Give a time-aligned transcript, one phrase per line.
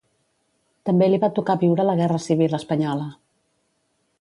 [0.89, 3.07] També li va tocar viure la Guerra Civil espanyola.